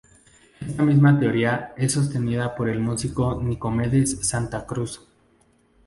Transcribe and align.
Esta 0.65 0.81
misma 0.81 1.19
teoría 1.19 1.73
es 1.77 1.91
sostenida 1.91 2.55
por 2.55 2.67
el 2.69 2.79
musicólogo 2.79 3.43
Nicomedes 3.43 4.17
Santa 4.27 4.65
Cruz. 4.65 5.07